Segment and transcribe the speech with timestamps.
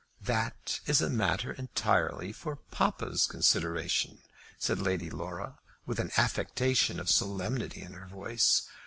[0.21, 4.23] "That is a matter entirely for papa's consideration,"
[4.57, 8.63] said Lady Laura, with an affectation of solemnity in her voice.